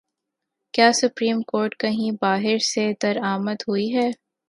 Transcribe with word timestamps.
کیا 0.73 0.89
supreme 0.93 1.41
court 1.41 1.77
کہیں 1.79 2.11
باہر 2.21 2.57
سے 2.65 2.91
درآمد 3.03 3.61
ہوئی 3.67 3.93
ہے؟ 3.95 4.09